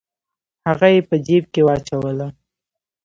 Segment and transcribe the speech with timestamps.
[0.69, 2.27] هغه یې په جیب کې واچوله.